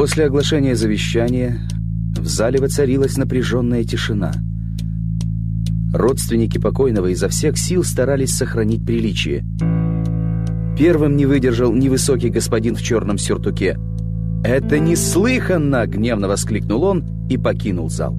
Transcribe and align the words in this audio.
После 0.00 0.24
оглашения 0.24 0.74
завещания 0.76 1.58
в 2.16 2.26
зале 2.26 2.58
воцарилась 2.58 3.18
напряженная 3.18 3.84
тишина. 3.84 4.32
Родственники 5.92 6.56
покойного 6.56 7.08
изо 7.08 7.28
всех 7.28 7.58
сил 7.58 7.84
старались 7.84 8.34
сохранить 8.34 8.82
приличие. 8.82 9.44
Первым 10.78 11.16
не 11.16 11.26
выдержал 11.26 11.74
невысокий 11.74 12.30
господин 12.30 12.76
в 12.76 12.82
черном 12.82 13.18
сюртуке. 13.18 13.76
«Это 14.42 14.78
неслыханно!»— 14.78 15.86
гневно 15.86 16.28
воскликнул 16.28 16.82
он 16.84 17.04
и 17.28 17.36
покинул 17.36 17.90
зал. 17.90 18.16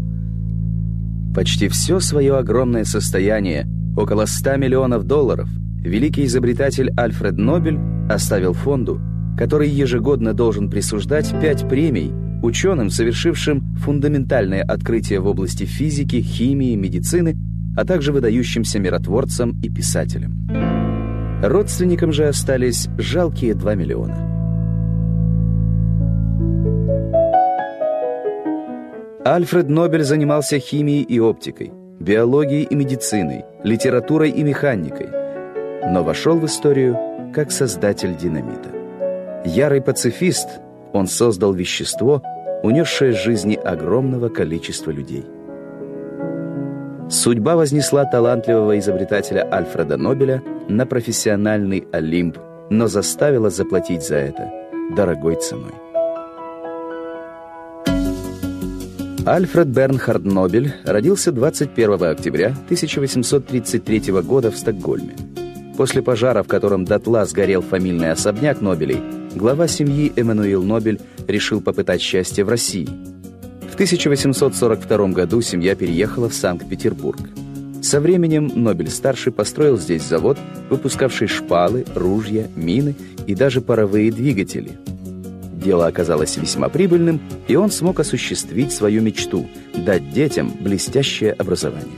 Почти 1.33 1.67
все 1.67 1.99
свое 1.99 2.37
огромное 2.37 2.83
состояние, 2.83 3.65
около 3.97 4.27
100 4.27 4.57
миллионов 4.57 5.05
долларов, 5.05 5.49
великий 5.79 6.25
изобретатель 6.25 6.91
Альфред 6.95 7.39
Нобель 7.39 7.79
оставил 8.07 8.53
фонду, 8.53 9.01
который 9.41 9.69
ежегодно 9.69 10.35
должен 10.35 10.69
присуждать 10.69 11.31
пять 11.41 11.67
премий 11.67 12.13
ученым, 12.43 12.91
совершившим 12.91 13.75
фундаментальное 13.77 14.61
открытие 14.61 15.19
в 15.19 15.25
области 15.25 15.63
физики, 15.63 16.21
химии, 16.21 16.75
медицины, 16.75 17.35
а 17.75 17.83
также 17.83 18.13
выдающимся 18.13 18.77
миротворцам 18.77 19.59
и 19.63 19.69
писателям. 19.71 20.47
Родственникам 21.41 22.13
же 22.13 22.27
остались 22.27 22.87
жалкие 22.99 23.55
2 23.55 23.73
миллиона. 23.73 24.15
Альфред 29.25 29.69
Нобель 29.69 30.03
занимался 30.03 30.59
химией 30.59 31.01
и 31.01 31.19
оптикой, 31.19 31.71
биологией 31.99 32.65
и 32.65 32.75
медициной, 32.75 33.45
литературой 33.63 34.29
и 34.29 34.43
механикой, 34.43 35.07
но 35.91 36.03
вошел 36.03 36.37
в 36.37 36.45
историю 36.45 36.95
как 37.33 37.51
создатель 37.51 38.15
динамита. 38.15 38.80
Ярый 39.45 39.81
пацифист, 39.81 40.47
он 40.93 41.07
создал 41.07 41.53
вещество, 41.53 42.21
унесшее 42.63 43.13
жизни 43.13 43.55
огромного 43.55 44.29
количества 44.29 44.91
людей. 44.91 45.25
Судьба 47.09 47.55
вознесла 47.55 48.05
талантливого 48.05 48.77
изобретателя 48.77 49.47
Альфреда 49.51 49.97
Нобеля 49.97 50.43
на 50.69 50.85
профессиональный 50.85 51.87
Олимп, 51.91 52.37
но 52.69 52.87
заставила 52.87 53.49
заплатить 53.49 54.03
за 54.03 54.15
это 54.15 54.49
дорогой 54.95 55.35
ценой. 55.35 55.73
Альфред 59.25 59.67
Бернхард 59.67 60.23
Нобель 60.23 60.73
родился 60.83 61.31
21 61.31 62.03
октября 62.05 62.47
1833 62.65 64.11
года 64.21 64.51
в 64.51 64.57
Стокгольме. 64.57 65.15
После 65.77 66.01
пожара, 66.01 66.43
в 66.43 66.47
котором 66.47 66.85
дотла 66.85 67.25
сгорел 67.25 67.61
фамильный 67.61 68.11
особняк 68.11 68.61
Нобелей, 68.61 69.01
глава 69.35 69.67
семьи 69.67 70.11
Эммануил 70.15 70.63
Нобель 70.63 70.99
решил 71.27 71.61
попытать 71.61 72.01
счастье 72.01 72.43
в 72.43 72.49
России. 72.49 72.89
В 73.69 73.73
1842 73.75 75.07
году 75.09 75.41
семья 75.41 75.75
переехала 75.75 76.29
в 76.29 76.33
Санкт-Петербург. 76.33 77.19
Со 77.81 77.99
временем 77.99 78.51
Нобель-старший 78.53 79.31
построил 79.31 79.77
здесь 79.77 80.03
завод, 80.03 80.37
выпускавший 80.69 81.27
шпалы, 81.27 81.85
ружья, 81.95 82.47
мины 82.55 82.95
и 83.25 83.33
даже 83.33 83.61
паровые 83.61 84.11
двигатели. 84.11 84.77
Дело 85.53 85.87
оказалось 85.87 86.37
весьма 86.37 86.69
прибыльным, 86.69 87.21
и 87.47 87.55
он 87.55 87.71
смог 87.71 87.99
осуществить 87.99 88.71
свою 88.71 89.01
мечту– 89.01 89.47
дать 89.75 90.11
детям 90.11 90.51
блестящее 90.59 91.33
образование. 91.33 91.97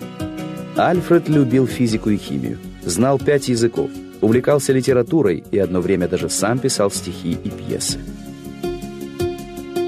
Альфред 0.75 1.29
любил 1.29 1.67
физику 1.67 2.09
и 2.09 2.17
химию, 2.17 2.59
знал 2.83 3.19
пять 3.19 3.47
языков, 3.47 3.89
увлекался 4.23 4.71
литературой 4.71 5.43
и 5.51 5.57
одно 5.59 5.81
время 5.81 6.07
даже 6.07 6.29
сам 6.29 6.57
писал 6.57 6.89
стихи 6.89 7.33
и 7.43 7.49
пьесы. 7.49 7.99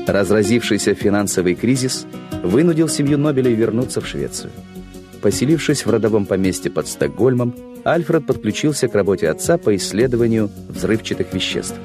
Разразившийся 0.05 0.93
финансовый 0.93 1.55
кризис 1.55 2.05
вынудил 2.43 2.89
семью 2.89 3.17
Нобелей 3.17 3.55
вернуться 3.55 4.01
в 4.01 4.07
Швецию. 4.07 4.51
Поселившись 5.21 5.85
в 5.85 5.89
родовом 5.89 6.25
поместье 6.25 6.69
под 6.69 6.87
Стокгольмом, 6.87 7.55
Альфред 7.85 8.27
подключился 8.27 8.87
к 8.87 8.93
работе 8.93 9.29
отца 9.29 9.57
по 9.57 9.75
исследованию 9.75 10.51
взрывчатых 10.69 11.33
веществ. 11.33 11.79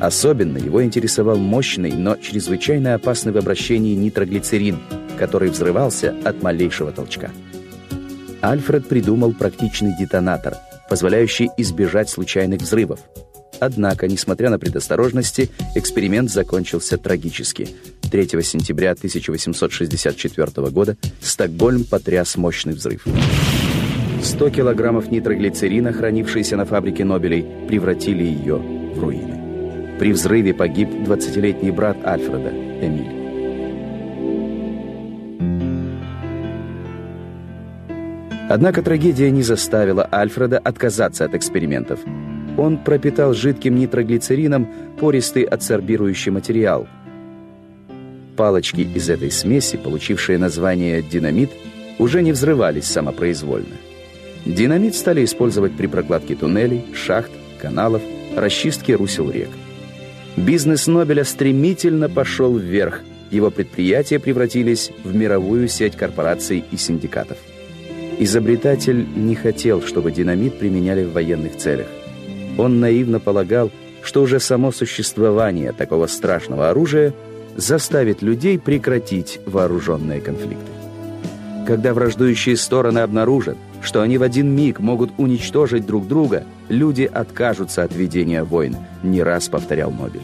Особенно 0.00 0.58
его 0.58 0.82
интересовал 0.82 1.36
мощный, 1.36 1.92
но 1.92 2.16
чрезвычайно 2.16 2.94
опасный 2.94 3.32
в 3.32 3.38
обращении 3.38 3.94
нитроглицерин, 3.94 4.78
который 5.18 5.48
взрывался 5.48 6.14
от 6.24 6.42
малейшего 6.42 6.90
толчка. 6.90 7.30
Альфред 8.44 8.86
придумал 8.86 9.32
практичный 9.32 9.96
детонатор, 9.98 10.56
позволяющий 10.90 11.48
избежать 11.56 12.10
случайных 12.10 12.60
взрывов. 12.60 13.00
Однако, 13.58 14.06
несмотря 14.06 14.50
на 14.50 14.58
предосторожности, 14.58 15.50
эксперимент 15.74 16.30
закончился 16.30 16.98
трагически. 16.98 17.68
3 18.10 18.42
сентября 18.42 18.90
1864 18.92 20.68
года 20.68 20.96
Стокгольм 21.22 21.84
потряс 21.84 22.36
мощный 22.36 22.74
взрыв. 22.74 23.06
100 24.22 24.50
килограммов 24.50 25.10
нитроглицерина, 25.10 25.92
хранившиеся 25.92 26.56
на 26.56 26.66
фабрике 26.66 27.04
Нобелей, 27.04 27.46
превратили 27.66 28.24
ее 28.24 28.56
в 28.56 28.98
руины. 29.00 29.96
При 29.98 30.12
взрыве 30.12 30.52
погиб 30.52 30.90
20-летний 30.90 31.70
брат 31.70 31.96
Альфреда, 32.04 32.50
Эмиль. 32.50 33.23
Однако 38.48 38.82
трагедия 38.82 39.30
не 39.30 39.42
заставила 39.42 40.08
Альфреда 40.12 40.58
отказаться 40.58 41.24
от 41.24 41.34
экспериментов. 41.34 42.00
Он 42.58 42.76
пропитал 42.78 43.32
жидким 43.32 43.76
нитроглицерином 43.76 44.68
пористый 45.00 45.44
адсорбирующий 45.44 46.30
материал. 46.30 46.86
Палочки 48.36 48.82
из 48.82 49.08
этой 49.08 49.30
смеси, 49.30 49.76
получившие 49.76 50.38
название 50.38 51.02
«динамит», 51.02 51.50
уже 51.98 52.22
не 52.22 52.32
взрывались 52.32 52.84
самопроизвольно. 52.84 53.76
Динамит 54.44 54.94
стали 54.94 55.24
использовать 55.24 55.76
при 55.76 55.86
прокладке 55.86 56.34
туннелей, 56.34 56.84
шахт, 56.92 57.30
каналов, 57.60 58.02
расчистке 58.36 58.94
русел 58.94 59.30
рек. 59.30 59.48
Бизнес 60.36 60.86
Нобеля 60.86 61.24
стремительно 61.24 62.08
пошел 62.08 62.56
вверх, 62.58 63.00
его 63.30 63.50
предприятия 63.50 64.18
превратились 64.18 64.90
в 65.02 65.14
мировую 65.14 65.68
сеть 65.68 65.96
корпораций 65.96 66.64
и 66.70 66.76
синдикатов. 66.76 67.38
Изобретатель 68.18 69.06
не 69.16 69.34
хотел, 69.34 69.82
чтобы 69.82 70.12
динамит 70.12 70.58
применяли 70.58 71.04
в 71.04 71.12
военных 71.12 71.56
целях. 71.56 71.88
Он 72.56 72.78
наивно 72.78 73.18
полагал, 73.18 73.70
что 74.02 74.22
уже 74.22 74.38
само 74.38 74.70
существование 74.70 75.72
такого 75.72 76.06
страшного 76.06 76.70
оружия 76.70 77.12
заставит 77.56 78.22
людей 78.22 78.58
прекратить 78.58 79.40
вооруженные 79.46 80.20
конфликты. 80.20 80.70
Когда 81.66 81.94
враждующие 81.94 82.56
стороны 82.56 82.98
обнаружат, 82.98 83.56
что 83.82 84.02
они 84.02 84.18
в 84.18 84.22
один 84.22 84.54
миг 84.54 84.80
могут 84.80 85.10
уничтожить 85.18 85.86
друг 85.86 86.06
друга, 86.06 86.44
люди 86.68 87.10
откажутся 87.10 87.82
от 87.82 87.94
ведения 87.94 88.44
войн, 88.44 88.76
не 89.02 89.22
раз 89.22 89.48
повторял 89.48 89.90
Нобель. 89.90 90.20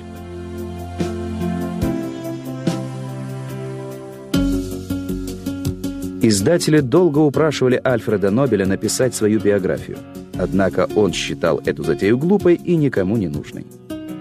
Издатели 6.23 6.81
долго 6.81 7.19
упрашивали 7.19 7.81
Альфреда 7.83 8.31
Нобеля 8.31 8.67
написать 8.67 9.15
свою 9.15 9.41
биографию. 9.41 9.97
Однако 10.35 10.87
он 10.95 11.15
считал 11.15 11.63
эту 11.65 11.83
затею 11.83 12.19
глупой 12.19 12.57
и 12.57 12.77
никому 12.77 13.17
не 13.17 13.29
нужной. 13.29 13.67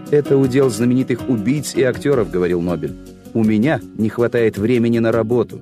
«Это 0.10 0.38
удел 0.38 0.70
знаменитых 0.70 1.28
убийц 1.28 1.76
и 1.76 1.84
актеров»,— 1.84 2.32
говорил 2.32 2.62
Нобель. 2.62 2.96
«У 3.34 3.44
меня 3.44 3.82
не 3.98 4.08
хватает 4.08 4.58
времени 4.58 5.00
на 5.00 5.12
работу. 5.12 5.62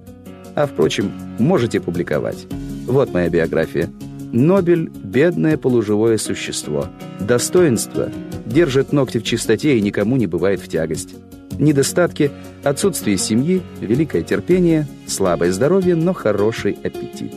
А, 0.53 0.67
впрочем, 0.67 1.11
можете 1.39 1.79
публиковать. 1.79 2.45
Вот 2.85 3.11
моя 3.13 3.29
биография. 3.29 3.89
Нобель— 4.31 4.91
бедное 5.03 5.57
полуживое 5.57 6.17
существо. 6.17 6.85
Достоинство— 7.19 8.11
держит 8.45 8.93
ногти 8.93 9.17
в 9.17 9.23
чистоте 9.23 9.77
и 9.77 9.81
никому 9.81 10.17
не 10.17 10.27
бывает 10.27 10.61
в 10.61 10.67
тягость. 10.67 11.15
Недостатки– 11.59 12.31
отсутствие 12.63 13.17
семьи, 13.17 13.61
великое 13.81 14.21
терпение, 14.21 14.87
слабое 15.07 15.51
здоровье, 15.51 15.95
но 15.95 16.13
хороший 16.13 16.77
аппетит. 16.83 17.33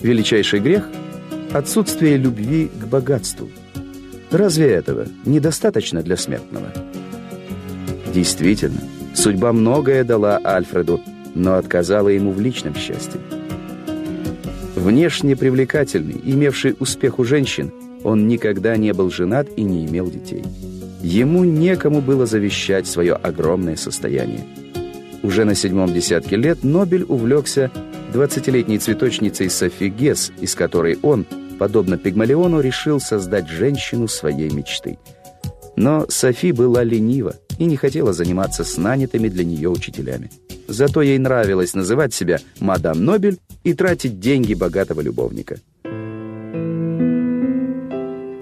Величайший 0.00 0.60
грех– 0.60 0.88
отсутствие 1.52 2.16
любви 2.16 2.70
к 2.80 2.86
богатству. 2.86 3.48
Разве 4.30 4.70
этого 4.70 5.06
недостаточно 5.24 6.02
для 6.02 6.16
смертного? 6.16 6.68
Действительно, 8.14 8.80
судьба 9.14 9.52
многое 9.52 10.04
дала 10.04 10.40
Альфреду, 10.44 11.00
но 11.34 11.56
отказала 11.56 12.08
ему 12.08 12.30
в 12.30 12.40
личном 12.40 12.76
счастье. 12.76 13.20
Внешне 14.76 15.34
привлекательный, 15.34 16.20
имевший 16.24 16.76
успех 16.78 17.18
у 17.18 17.24
женщин, 17.24 17.72
он 18.04 18.28
никогда 18.28 18.76
не 18.76 18.92
был 18.92 19.10
женат 19.10 19.48
и 19.56 19.62
не 19.62 19.86
имел 19.86 20.08
детей. 20.08 20.44
Ему 21.02 21.44
некому 21.44 22.00
было 22.00 22.26
завещать 22.26 22.86
свое 22.86 23.14
огромное 23.14 23.76
состояние. 23.76 24.44
Уже 25.22 25.44
на 25.44 25.54
седьмом 25.54 25.92
десятке 25.92 26.36
лет 26.36 26.64
Нобель 26.64 27.04
увлекся 27.04 27.70
20-летней 28.12 28.78
цветочницей 28.78 29.50
Софи 29.50 29.88
Гесс, 29.88 30.32
из 30.40 30.54
которой 30.54 30.98
он, 31.02 31.26
подобно 31.58 31.98
Пигмалиону, 31.98 32.60
решил 32.60 33.00
создать 33.00 33.48
женщину 33.48 34.08
своей 34.08 34.50
мечты. 34.50 34.98
Но 35.76 36.06
Софи 36.08 36.52
была 36.52 36.82
ленива, 36.84 37.36
и 37.60 37.66
не 37.66 37.76
хотела 37.76 38.14
заниматься 38.14 38.64
с 38.64 38.78
нанятыми 38.78 39.28
для 39.28 39.44
нее 39.44 39.68
учителями. 39.68 40.30
Зато 40.66 41.02
ей 41.02 41.18
нравилось 41.18 41.74
называть 41.74 42.14
себя 42.14 42.38
«Мадам 42.58 43.04
Нобель» 43.04 43.38
и 43.64 43.74
тратить 43.74 44.18
деньги 44.18 44.54
богатого 44.54 45.02
любовника. 45.02 45.58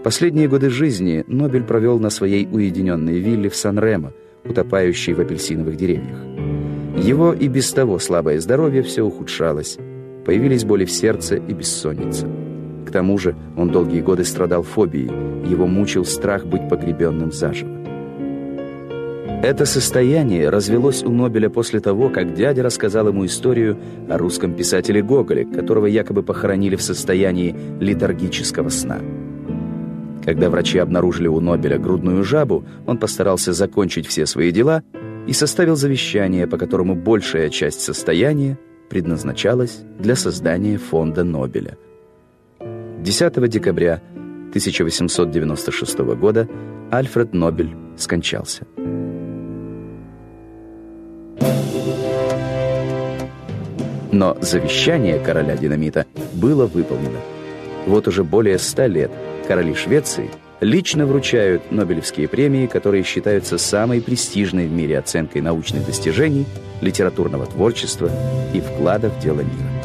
Последние 0.08 0.48
годы 0.48 0.70
жизни 0.70 1.22
Нобель 1.26 1.64
провел 1.64 1.98
на 1.98 2.08
своей 2.08 2.48
уединенной 2.50 3.18
вилле 3.18 3.50
в 3.50 3.54
Сан-Ремо, 3.54 4.14
утопающей 4.42 5.12
в 5.12 5.20
апельсиновых 5.20 5.76
деревьях. 5.76 6.16
Его 6.96 7.34
и 7.34 7.46
без 7.46 7.70
того 7.72 7.98
слабое 7.98 8.40
здоровье 8.40 8.82
все 8.82 9.02
ухудшалось. 9.02 9.76
Появились 10.24 10.64
боли 10.64 10.86
в 10.86 10.90
сердце 10.90 11.36
и 11.36 11.52
бессонница. 11.52 12.26
К 12.86 12.90
тому 12.90 13.18
же 13.18 13.36
он 13.54 13.70
долгие 13.70 14.00
годы 14.00 14.24
страдал 14.24 14.62
фобией, 14.62 15.10
его 15.46 15.66
мучил 15.66 16.06
страх 16.06 16.46
быть 16.46 16.66
погребенным 16.70 17.30
заживо. 17.30 17.76
Это 19.42 19.66
состояние 19.66 20.48
развелось 20.48 21.02
у 21.02 21.10
Нобеля 21.10 21.50
после 21.50 21.80
того, 21.80 22.08
как 22.08 22.32
дядя 22.32 22.62
рассказал 22.62 23.08
ему 23.08 23.26
историю 23.26 23.76
о 24.08 24.16
русском 24.16 24.54
писателе 24.54 25.02
Гоголе, 25.02 25.44
которого 25.44 25.84
якобы 25.84 26.22
похоронили 26.22 26.76
в 26.76 26.82
состоянии 26.82 27.54
летаргического 27.78 28.70
сна. 28.70 29.00
Когда 30.28 30.50
врачи 30.50 30.76
обнаружили 30.76 31.26
у 31.26 31.40
Нобеля 31.40 31.78
грудную 31.78 32.22
жабу, 32.22 32.62
он 32.86 32.98
постарался 32.98 33.54
закончить 33.54 34.06
все 34.06 34.26
свои 34.26 34.52
дела 34.52 34.82
и 35.26 35.32
составил 35.32 35.74
завещание, 35.74 36.46
по 36.46 36.58
которому 36.58 36.94
большая 36.94 37.48
часть 37.48 37.80
состояния 37.80 38.58
предназначалась 38.90 39.80
для 39.98 40.16
создания 40.16 40.76
фонда 40.76 41.24
Нобеля. 41.24 41.78
10 42.60 43.48
декабря 43.48 44.02
1896 44.50 45.98
года 45.98 46.46
Альфред 46.90 47.32
Нобель 47.32 47.74
скончался. 47.96 48.66
Но 54.12 54.36
завещание 54.42 55.18
короля 55.20 55.56
динамита 55.56 56.04
было 56.34 56.66
выполнено. 56.66 57.20
Вот 57.86 58.06
уже 58.06 58.24
более 58.24 58.58
ста 58.58 58.86
лет 58.86 59.10
короли 59.48 59.74
Швеции 59.74 60.30
лично 60.60 61.06
вручают 61.06 61.72
Нобелевские 61.72 62.28
премии, 62.28 62.66
которые 62.66 63.02
считаются 63.02 63.56
самой 63.56 64.02
престижной 64.02 64.66
в 64.66 64.72
мире 64.72 64.98
оценкой 64.98 65.40
научных 65.40 65.86
достижений, 65.86 66.44
литературного 66.82 67.46
творчества 67.46 68.10
и 68.52 68.60
вклада 68.60 69.08
в 69.08 69.18
дело 69.20 69.40
мира. 69.40 69.77